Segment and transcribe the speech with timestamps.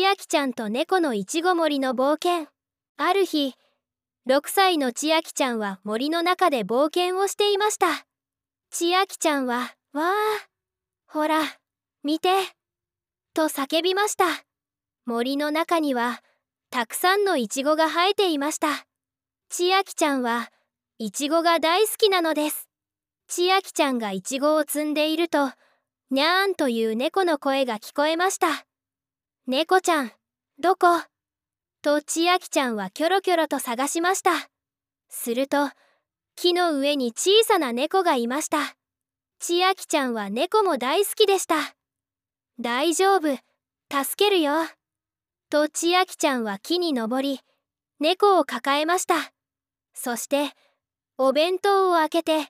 [0.00, 2.48] 秋ちゃんと猫のいちご森の冒険。
[2.96, 3.54] ある日
[4.26, 8.06] 6歳の千秋ちゃんは森の中で冒険をしていました。
[8.70, 10.12] 千秋ちゃんは「わあ
[11.06, 11.42] ほら
[12.02, 12.30] 見て」
[13.34, 14.24] と叫びました。
[15.04, 16.22] 森の中には
[16.70, 18.86] たくさんのイチゴが生えていました。
[19.50, 20.50] 千秋ちゃんは
[20.98, 22.68] イチゴが大好きなのです。
[23.26, 25.52] 千秋ちゃんがイチゴを摘んでいると
[26.10, 28.64] にゃーんという猫の声が聞こえました。
[29.48, 30.12] 猫ちゃん
[30.60, 31.02] どこ？
[31.82, 34.30] と千秋ちゃんはキョロキョロと探しました。
[35.08, 35.68] すると
[36.36, 38.76] 木の上に小さな猫がいました。
[39.40, 41.56] 千秋ちゃんは猫も大好きでした。
[42.60, 43.36] 大丈夫。
[43.90, 44.52] 助けるよ。
[45.50, 47.40] と千秋ちゃんは木に登り
[47.98, 49.32] 猫を抱えました。
[49.92, 50.52] そして
[51.18, 52.46] お弁当を開けて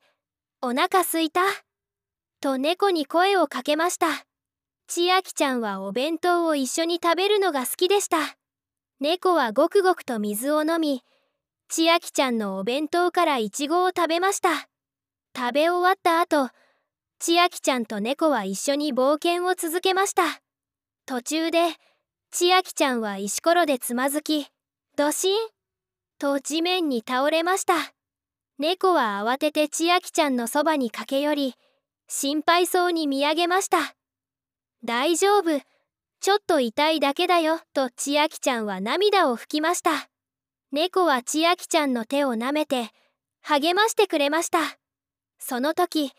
[0.60, 1.40] お腹すいた？
[2.42, 4.08] と猫に声をかけました。
[4.86, 8.36] 千秋ちゃんはお弁当を一緒に食べるのが好きでした。
[9.00, 11.02] 猫はごくごくと水を飲み
[11.68, 14.68] 千秋ちゃんのお弁当からイチゴを食べました。
[15.36, 16.50] 食べ終わった後
[17.18, 20.22] 千秋ちゃんと猫は一緒に冒険を続けました。
[21.06, 21.60] 途中で
[22.30, 24.46] 千秋ちゃんは石ころでつまずき
[24.96, 25.38] ドシン
[26.18, 27.74] と地面に倒れました。
[28.58, 31.54] 猫は慌てて千秋ちゃんのそばに駆け寄り
[32.06, 33.94] 心配そうに見上げました。
[34.84, 35.60] 大丈夫。
[36.20, 37.60] ちょっと痛いだけだよ。
[37.72, 40.08] と千秋ちゃんは涙を拭きました。
[40.72, 42.90] 猫は千秋ちゃんの手を舐めて
[43.42, 44.58] 励ましてくれました。
[45.38, 46.10] その時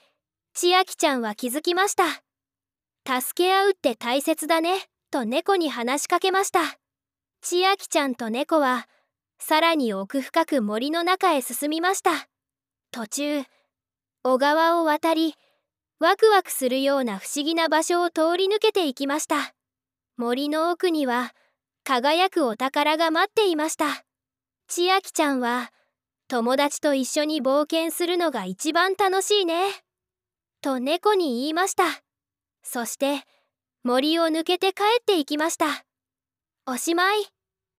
[0.53, 2.05] 千秋ちゃんは気づきました。
[3.05, 4.87] 助け合うって大切だね。
[5.11, 6.61] と猫に話しかけました。
[7.41, 8.87] 千秋ちゃんと猫は
[9.39, 12.29] さらに奥深く森の中へ進みました。
[12.91, 13.43] 途中
[14.23, 15.35] 小川を渡り
[16.03, 19.53] ワクワクするような不思議な場所を通り抜けていきました。
[20.17, 21.33] 森の奥には
[21.85, 24.03] 輝くお宝が待っていました。
[24.67, 25.71] 千秋ちゃんは
[26.27, 29.63] 友達と一緒に冒険するのが一番楽しいね。
[30.61, 31.85] と猫に言いました。
[32.63, 33.23] そして
[33.85, 35.85] 森を抜けて帰っていきました。
[36.65, 37.27] おしまい。